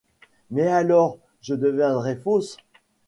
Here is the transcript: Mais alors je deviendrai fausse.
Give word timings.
Mais 0.49 0.65
alors 0.65 1.19
je 1.41 1.53
deviendrai 1.53 2.15
fausse. 2.15 2.57